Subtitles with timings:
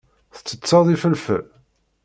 [0.35, 1.43] Tettetteḍ ifelfel?